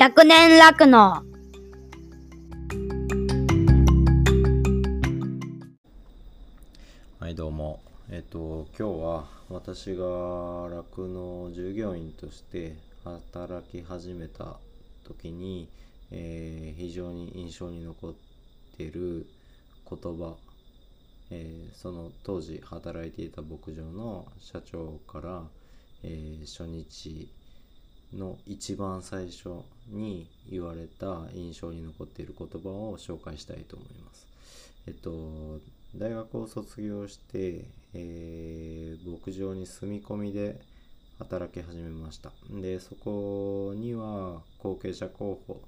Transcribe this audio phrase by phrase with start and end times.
[0.00, 1.22] 100年楽の。
[7.18, 7.80] はいどうも。
[8.10, 10.06] えっと今日は私が
[10.70, 14.56] 酪農従業員として働き始めた
[15.06, 15.68] 時に、
[16.10, 18.14] えー非常に印象に残っ
[18.78, 19.26] てる
[19.86, 20.34] 言葉、
[21.30, 25.42] えーその当時働いていた牧場の社長から、
[26.04, 27.28] えー初日
[28.14, 29.50] の一番最初
[29.88, 34.26] に言われた印象に残っている言葉を紹介したいと思います。
[34.86, 35.60] えっと
[35.96, 40.60] 大学を卒業して、えー牧場に住み込みで
[41.18, 45.60] 働き始めましたでそこには後継者候補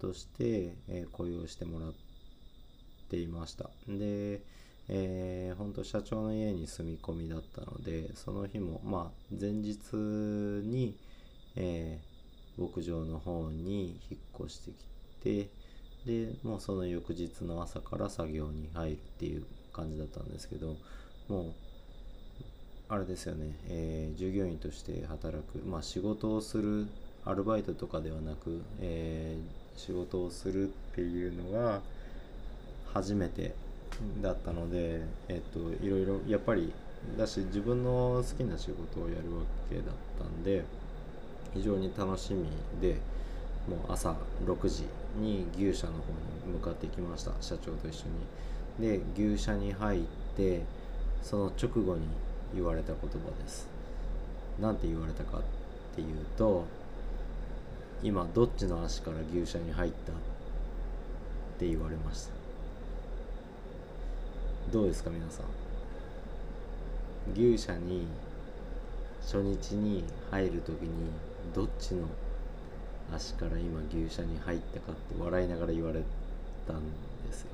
[0.00, 1.92] として、えー雇用してもらっ
[3.10, 4.40] ていましたで、
[4.88, 10.96] えー、本当社長の家に住み込みだったのでその日もまあ前日に、
[11.56, 12.16] えー
[12.58, 14.76] 牧場の方に引っ越してき
[15.22, 15.50] て
[16.06, 20.76] でもうその翌日の朝から作業に入るっていう感じだったんですけど
[21.28, 21.52] もう
[22.88, 26.86] あれですよね、えー従業員として働くまあ仕事をする
[27.24, 31.82] アルバイトとかではなく、えー仕事をするっていうのが
[32.94, 33.54] 初めて
[34.22, 36.72] だったのでえっといろいろやっぱり
[37.18, 39.84] だし自分の好きな仕事をやるわけだっ
[40.18, 40.64] たんで
[41.56, 42.46] 非常に楽しみ
[42.80, 42.96] で
[43.68, 44.84] もう朝6時
[45.18, 45.98] に牛舎の方
[46.46, 47.32] に向かってきました。
[47.40, 48.04] 社長と一緒
[48.78, 48.98] に。
[48.98, 50.02] で牛舎に入っ
[50.36, 50.62] て
[51.22, 52.02] その直後に
[52.54, 53.08] 言われた言葉
[53.42, 53.66] です。
[54.60, 55.42] なんて言われたかっ
[55.94, 56.64] ていうと
[58.02, 60.14] 今どっちの足から牛舎に入ったっ
[61.58, 62.32] て言われました。
[64.72, 65.46] どうですか皆さん？
[67.32, 68.06] 牛舎に
[69.22, 70.88] 初日に入る時に
[71.54, 72.08] どっちの
[73.14, 76.02] 足から今牛舎に入ったかって笑いながら言われ
[76.66, 76.82] たん
[77.26, 77.48] ですよ。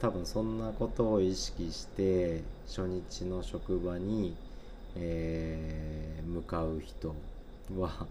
[0.00, 4.36] 多分そんなことを意識して初日の職場に、
[4.94, 7.14] えー向かう人
[7.78, 8.06] は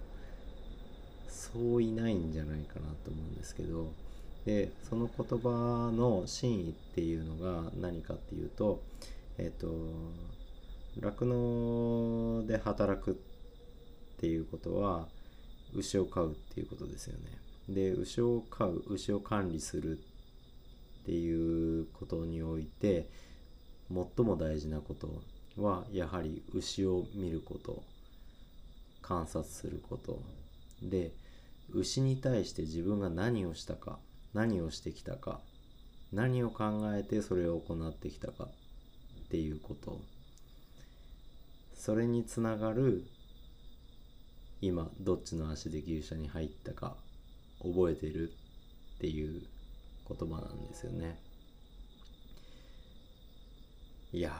[1.27, 3.93] そういないんじゃないかなと思うんですけど
[4.45, 8.81] でその言葉の真意っていうのが何かっていうと
[9.37, 9.67] えっ、と
[10.99, 13.34] 酪農で働くって
[14.19, 15.07] ていうことは
[15.73, 17.37] 牛を飼うっていうことですよね。
[17.69, 23.09] で牛を飼う牛を管理するっていうことにおいて
[23.89, 25.21] 最も大事なこと
[25.61, 27.83] はやはり牛を見ること
[29.01, 30.21] 観察すること
[30.81, 31.11] で
[31.73, 33.99] 牛に対して自分が何をしたか
[34.33, 35.39] 何をしてきたか
[36.11, 39.99] 何を考えてそれを行ってきたかっていうこと
[41.75, 43.05] それにつながる
[44.61, 46.95] 今どっちの足で牛舎に入ったか
[47.61, 48.31] 覚えてる
[48.97, 49.41] っていう
[50.07, 51.19] 言葉なんですよね。
[54.13, 54.31] いや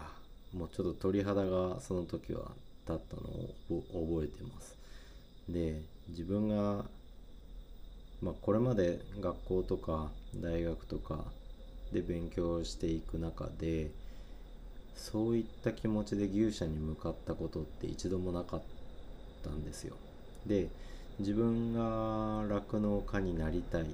[0.53, 2.51] もうちょっと鳥肌がその時は
[2.87, 3.53] 立ったのを
[3.91, 4.77] 覚えてます。
[5.49, 6.85] で自分が
[8.21, 11.25] まあこれまで学校とか大学とか
[11.91, 13.91] で勉強していく中で
[14.95, 18.61] そういった気持ちで牛舎に向かったことって一度もなかっ
[19.43, 19.97] たんですよ。
[20.45, 20.67] で
[21.19, 23.85] 自分が酪農家になりたい。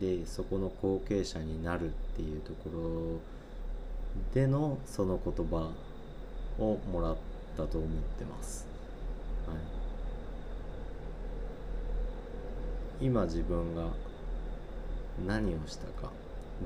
[0.00, 3.20] でそこの後継者になるっていうところ
[4.32, 5.72] でのその言葉
[6.58, 7.16] をもらっ
[7.56, 7.88] たと思っ
[8.18, 8.66] てます、
[9.46, 9.54] は
[13.00, 13.88] い、今自分が
[15.26, 16.10] 何をしたか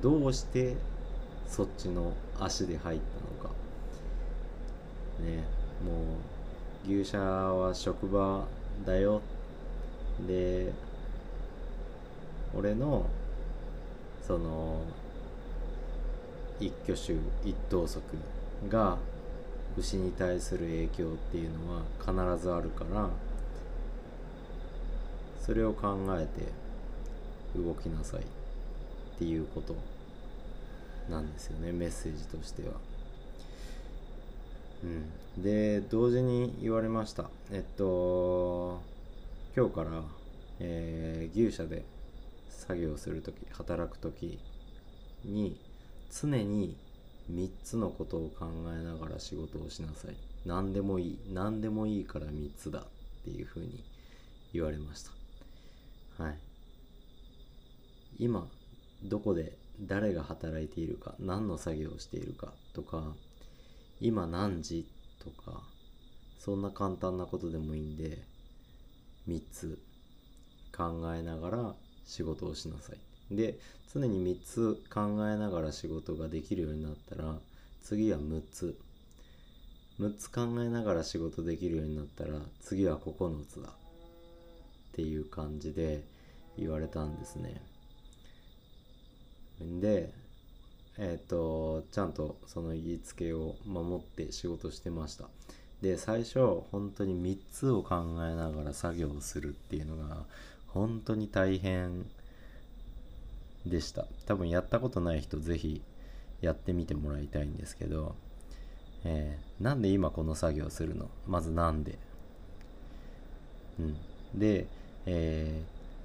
[0.01, 0.75] どうして
[1.47, 3.55] そっちの足で入ったのか。
[5.21, 5.43] ね
[5.83, 5.91] も
[6.87, 8.45] う牛舎は職場
[8.85, 9.21] だよ
[10.27, 10.71] で
[12.55, 13.05] 俺の
[14.25, 14.81] その
[16.59, 17.13] 一挙手
[17.47, 18.01] 一投足
[18.69, 18.97] が
[19.77, 23.09] 牛に対する影響っていうのは必ずあるから
[25.41, 26.45] それを考えて
[27.59, 28.21] 動きなさい。
[28.21, 28.23] っ
[29.17, 29.75] ていうこと。
[31.09, 32.75] なんですよねメッセージとしては。
[34.83, 34.85] う
[35.39, 37.29] ん、で同時に言われました。
[37.51, 38.81] えっと
[39.55, 40.01] 今日から、
[40.59, 41.85] えー牛舎で
[42.49, 44.39] 作業する時働く時
[45.23, 45.59] に
[46.09, 46.75] 常に
[47.31, 50.15] 3つのことを考えながら仕事をしなさい。
[50.45, 51.19] 何でもいい。
[51.31, 52.83] 何でもいいから3つだっ
[53.23, 53.83] ていうふうに
[54.53, 55.03] 言われまし
[56.17, 56.23] た。
[56.23, 56.37] はい。
[58.17, 58.47] 今
[59.03, 63.03] どこで誰が働いているか何の作業をしているかとか
[63.99, 64.87] 今何時
[65.23, 65.61] とか
[66.39, 68.32] そんな簡単なことでもいいんで
[69.27, 69.79] 3つ
[70.75, 71.75] 考えながら
[72.05, 73.35] 仕事をしなさい。
[73.35, 73.57] で
[73.93, 77.35] 常に3つ考えながら仕事ができるようになったら
[77.81, 78.77] 次は6つ。
[79.99, 83.69] 6つ考えながら仕事できるようになったら次は9つだ。
[83.69, 83.71] っ
[84.95, 86.03] ていう感じで
[86.57, 87.61] 言われたんですね。
[89.59, 90.13] で
[90.97, 95.29] えっ、とちゃんとその言いつけを守って仕事してました。
[95.83, 96.39] で最初
[96.71, 100.23] 本当に3つを考えながら作業をするっていうのが
[100.67, 102.05] 本当に大変
[103.65, 104.05] でした。
[104.25, 105.81] 多分やったことない人是非
[106.39, 108.15] やってみてもらいたいんですけど、
[109.03, 111.09] えー、なんで今この作業するの？
[111.27, 111.97] まずなんで？
[113.77, 113.97] うん。
[114.33, 114.67] で、
[115.05, 115.63] え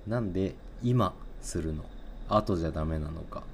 [0.08, 1.84] ー、なんで今するの？
[2.28, 3.44] 後じゃダメなのか？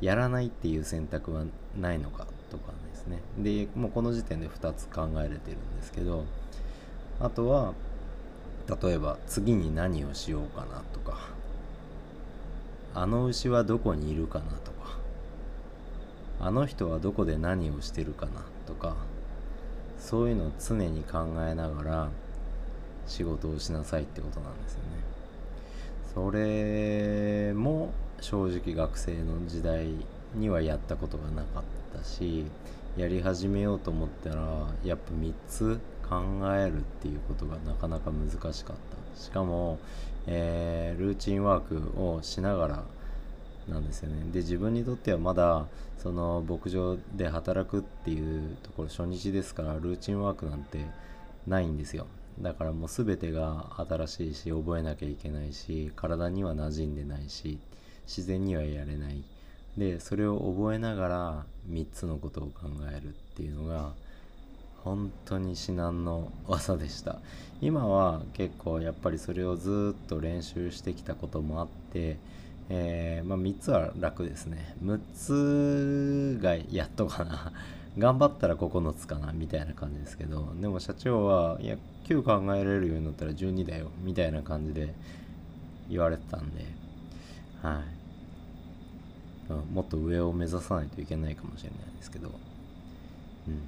[0.00, 1.44] やらないっていう選択は
[1.76, 2.28] ないのか？
[2.48, 3.20] とかですね。
[3.38, 6.24] でもうこの時点で2つ考えれてるんですけど
[7.20, 7.74] あとは
[8.82, 11.18] 例えば次に何をしようかなとか
[12.94, 14.98] あの牛はどこにいるかなとか
[16.40, 18.96] あの人はどこで何をしてるかなとか
[19.98, 22.08] そういうのを常に考えながら
[23.06, 25.08] 仕事をしなさいってことなんですよね。
[26.14, 29.88] それも正直学生の時代
[30.34, 31.62] にはやったことがなかっ
[31.96, 32.44] たし
[32.96, 36.22] やり始めようと思ったらやっぱ3つ考
[36.54, 38.76] えるっていうことがなかなか難しかっ
[39.14, 39.20] た。
[39.20, 39.78] しかも、
[40.26, 42.84] えー、ルーチンワークをしながら
[43.68, 44.30] なんですよね。
[44.32, 45.66] で自分にとってはまだ
[45.98, 50.86] その牧場で働くっていうところ初日ですからルーチンワークなんて
[51.46, 52.06] ないんですよ。
[52.40, 57.58] だからもう全てが新しいし覚えなきゃいけないし体には馴染んでないし
[58.06, 59.22] 自然にはやれない。
[59.78, 63.92] でそれを覚えながら3つのことを考えるっていうのが
[64.82, 67.18] 本当に至難の技でした。
[67.60, 72.16] 今は結構やっぱりそれをずっと練習してきたこともあって、
[72.68, 74.76] えー、まあ、3つは楽ですね。
[74.84, 77.52] 6つがやっとかな。
[77.98, 81.76] 頑張ったら9つかなみたいな感じですけどでも社長はいや
[82.06, 84.94] 9考えられるようになったら12だよみたいな感じで
[85.90, 86.64] 言われてたんで
[87.62, 87.97] はい、
[89.50, 92.28] うん、もっと上を目指さないといけないかもしれないですけど。
[92.28, 93.62] うん。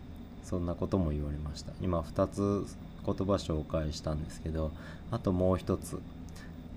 [0.45, 1.73] そんなことも言われました。
[1.81, 2.67] 今2つ
[3.05, 4.71] 言葉紹介したんですけど
[5.11, 5.99] あともう一つ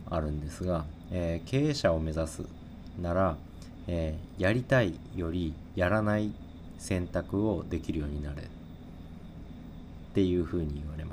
[0.09, 2.43] あるんですが、えー、経営者を目指す
[3.01, 3.37] なら、
[3.87, 6.31] えー、やりたいよりやらない
[6.77, 8.45] 選択をできるようになれっ
[10.13, 11.12] ていうふうに言われま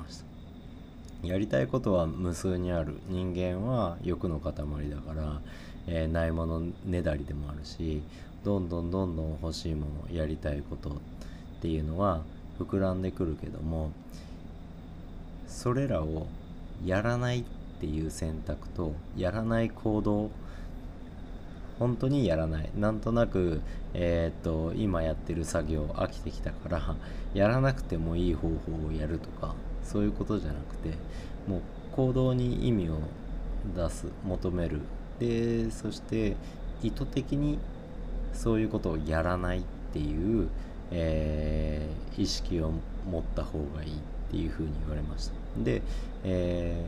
[1.23, 2.99] やりたいことは無数にある。
[3.09, 4.53] 人間は欲の塊
[4.89, 5.41] だから、
[5.87, 8.01] えー、ないものねだりでもあるし
[8.43, 10.93] どんどんどんどん欲しいものやりたいことっ
[11.61, 12.21] ていうのは
[12.59, 13.91] 膨らんでくるけども
[15.47, 16.27] それらを
[16.85, 17.43] やらないっ
[17.79, 20.31] ていう選択とやらない行動
[21.81, 22.69] 本当にやらない。
[22.77, 23.61] なんとなく
[23.95, 26.95] えっ、と今やってる作業飽きてきたから
[27.33, 30.89] やらなくてもいい方法をやるとかそういうことじゃなくて
[31.47, 31.61] もう
[31.95, 32.99] 行動に意味を
[33.75, 34.81] 出す求める。
[35.19, 36.35] でそして
[36.83, 37.57] 意図的に
[38.33, 39.61] そういうことをやらないっ
[39.91, 40.49] ていう
[40.91, 42.71] えー、意識を
[43.09, 43.95] 持った方がいいっ
[44.29, 45.33] ていうふうに言われました。
[45.63, 45.81] で、
[46.23, 46.85] え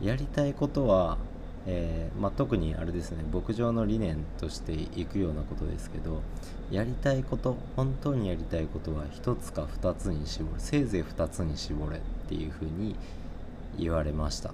[0.00, 1.18] ー、やりたいことは、
[1.66, 6.22] えー、まあ、特にあれですね牧場の理念としていくようなことですけど
[6.70, 12.96] やりたいこと本当にやりたいことは1つか2つに絞れせいぜい2つに絞れっていうふうに
[13.78, 14.52] 言われました。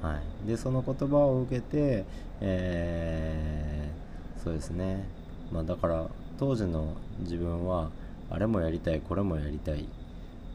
[0.00, 2.04] はい、でその言葉を受けて、
[2.40, 5.04] えー、そうですね、
[5.52, 7.90] まあ、だから当時の自分は
[8.28, 9.86] あれもやりたいこれもやりたい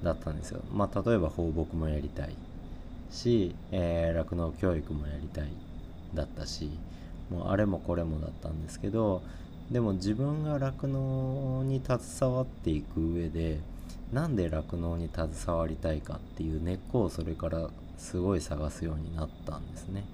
[0.04, 0.62] だったんですよ。
[0.72, 2.36] まあ例えば放牧もやりたい。
[3.12, 5.48] し酪農、えー、教育もやりたい
[6.14, 6.70] だったし
[7.30, 9.22] もうあれもこれもだったんですけど
[9.72, 13.60] でも自分が酪農に携わっていく上で
[14.14, 20.06] なんで酪農に携わりたいかっていう根っこをそれからすごい探すようになったんですね。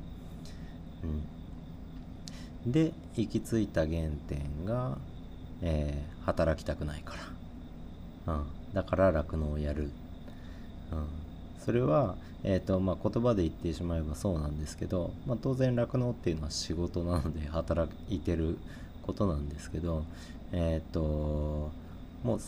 [2.65, 4.97] うん、で行き着いた原点が、
[5.61, 7.15] えー、働きたくないか
[8.25, 8.35] ら。
[8.35, 9.91] うん、だから酪農をやる、
[10.91, 11.07] うん、
[11.63, 18.57] それは、えーとまあ、言葉で言ってしまえばそうなんですけど、まあ、当然酪農っていうのは仕事なので働いてる
[19.03, 20.03] ことなんですけど
[20.51, 21.71] えっ、ー、と
[22.23, 22.39] もう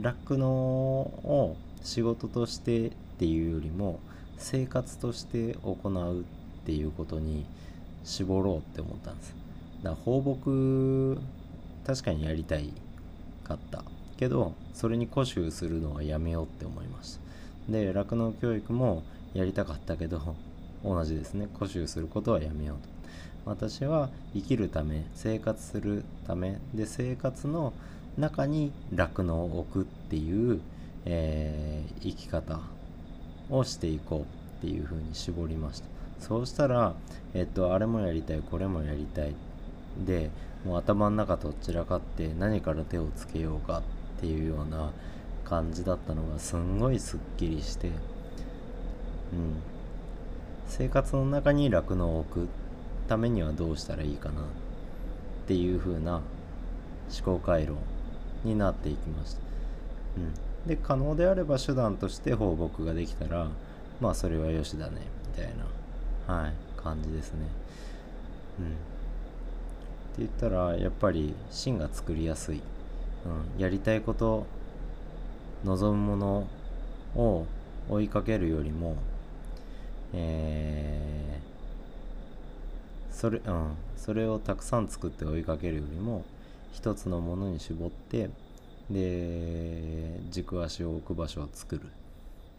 [0.00, 4.00] 酪農を仕事としてっていうよりも
[4.38, 6.24] 生活として行うっ
[6.64, 7.44] ていうことに
[8.04, 9.34] 絞ろうって思ったんです。
[9.82, 11.20] だから放牧
[11.86, 12.72] 確かにやりたい
[13.44, 13.84] かった
[14.16, 17.23] けどそれに固執するのはやめようって思いました。
[17.68, 19.02] で酪農教育も
[19.32, 20.36] やりたかったけど
[20.84, 21.48] 同じですね。
[21.58, 22.88] 固執することはやめようと。
[23.46, 27.72] 私は生きるため生活するためで生活の
[28.16, 30.60] 中に酪農を置くっていう、
[31.04, 32.60] えー、生き方
[33.50, 34.24] をしていこうっ
[34.60, 35.86] ていうふうに絞りました。
[36.20, 36.94] そうしたら、
[37.34, 39.34] えっと、あれもやりたいこれもやりたい。
[40.06, 40.30] で
[40.64, 44.90] もう頭の中とっちらかって何から手をつけようかっていうような
[45.44, 47.94] 感じだったのがすんごいすっきりして、うん、
[50.66, 52.48] 生活の中に酪農を置く
[53.08, 54.44] ためにはどうしたらいいかなっ
[55.46, 56.22] ていう風な
[57.10, 57.74] 思考回路
[58.44, 59.40] になっていきました。
[60.16, 63.48] うん、で可能であれば手段として放牧ができたら
[64.00, 65.00] まあそれはよしだね
[65.36, 65.52] みたい
[66.26, 67.46] な、はい、感じですね。
[68.60, 68.74] うん、って
[70.18, 72.60] 言ったらやっぱり芯が作りやすい、
[73.56, 74.46] うん、やりたいこと
[75.64, 76.48] 望むもの
[77.16, 77.46] を
[77.88, 78.96] 追いかけるよりも、
[80.12, 86.24] えー、それうん、それをたくさん作って追いかけるよりも
[86.72, 88.30] 一つのものに絞って
[88.90, 91.86] で軸足を置く場所を作るっ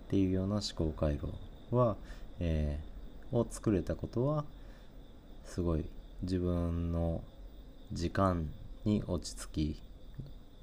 [0.10, 1.28] ていうような思考回路
[1.76, 1.96] は、
[2.40, 4.46] えー、を作れたことは
[5.46, 5.86] すごい
[6.24, 7.22] 自分の
[7.92, 8.50] 時間
[8.86, 9.82] に落ち着き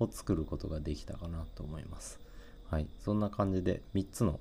[0.00, 2.21] を作ることができたかなと思います。
[2.72, 4.40] はい、そんな感じで3つの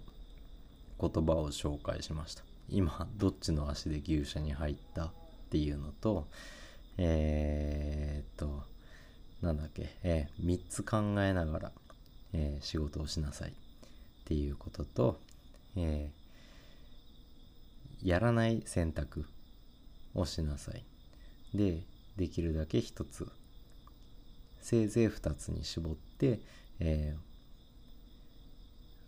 [1.02, 2.44] 言葉を紹介しました。
[2.70, 5.12] 今どっちの足で牛舎に入ったっ
[5.50, 6.28] ていうのと
[6.98, 8.64] えー、っと
[9.42, 11.72] なんだっけ、えー、3つ考えながら、
[12.32, 13.54] えー、仕事をしなさいっ
[14.24, 15.20] ていうことと、
[15.76, 19.26] えー、やらない選択
[20.16, 20.86] をしなさい。
[21.54, 21.82] で、
[22.16, 23.28] できるだけ1つ、
[24.62, 26.40] せいぜい2つに絞って、
[26.80, 27.31] えー、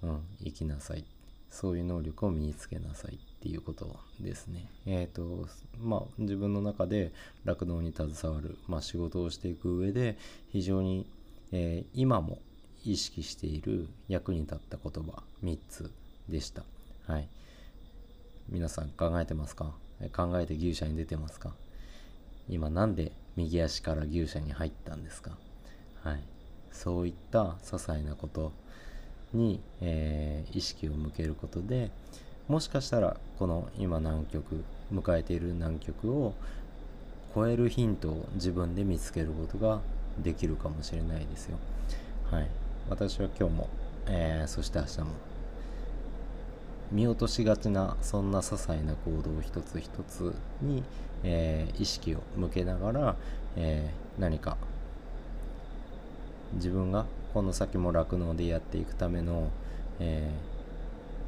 [0.03, 1.05] うん、生きなさい。
[1.49, 4.69] そういう能力を身につけなさいっていうことですね。
[4.87, 5.47] えっ、ー、と、
[5.79, 7.11] まあ自分の中で
[7.45, 10.17] 酪農に携わる、まあ、仕事をしていく上で
[10.49, 11.05] 非常に、
[11.51, 12.39] えー、今も
[12.83, 15.91] 意識している役に立った言葉3つ
[16.27, 16.63] でした。
[17.05, 17.27] はい。
[18.49, 19.75] 皆さん考えてますか？
[20.11, 21.53] 考えて牛舎に出てますか？
[22.49, 25.37] 今なんで右足から牛舎に入ったんですか？
[26.01, 26.23] はい。
[26.71, 28.51] そういった些細なこと
[29.33, 31.91] に、えー、意識を向けることで、
[32.47, 34.63] もしかしたらこの今南極
[34.93, 36.33] 迎えている南極を
[37.33, 39.81] 超えるヒントを自分で見つけることが
[40.19, 41.57] できるかもしれないですよ。
[42.29, 42.47] はい。
[42.89, 43.69] 私は今日も、
[44.07, 45.07] えー、そして明日も
[46.91, 50.83] 見落としがちなそんな些細な行動一つ一つに、
[51.23, 53.15] えー、意識を向けながら、
[53.55, 54.57] えー、何か
[56.53, 59.49] 自分がこの先も酪農でやっていくための、
[59.99, 60.29] え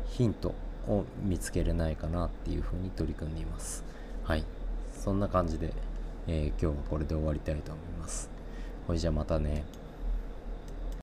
[0.09, 0.53] ヒント
[0.87, 3.83] を見つけれないかなっていうふうに取り組んでいます。
[4.23, 4.43] はい。
[4.93, 5.73] そんな感じで、
[6.27, 8.29] えー、今日はこれで終わりたいと思います。
[8.87, 9.63] ほいじゃあまたね。